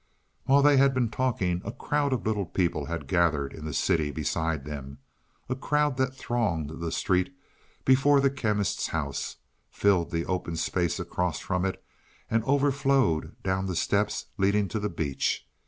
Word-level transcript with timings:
While 0.45 0.63
they 0.63 0.77
had 0.77 0.95
been 0.95 1.11
talking 1.11 1.61
a 1.63 1.71
crowd 1.71 2.11
of 2.11 2.25
little 2.25 2.47
people 2.47 2.85
had 2.87 3.05
gathered 3.05 3.53
in 3.53 3.65
the 3.65 3.71
city 3.73 4.09
beside 4.09 4.65
them 4.65 4.97
a 5.47 5.55
crowd 5.55 5.97
that 5.97 6.15
thronged 6.15 6.71
the 6.79 6.91
street 6.91 7.31
before 7.85 8.19
the 8.19 8.31
Chemist's 8.31 8.87
house, 8.87 9.35
filled 9.69 10.09
the 10.09 10.25
open 10.25 10.55
space 10.55 10.99
across 10.99 11.37
from 11.37 11.65
it 11.65 11.85
and 12.31 12.43
overflowed 12.45 13.35
down 13.43 13.67
the 13.67 13.75
steps 13.75 14.25
leading 14.39 14.67
to 14.69 14.79
the 14.79 14.89
beach. 14.89 15.47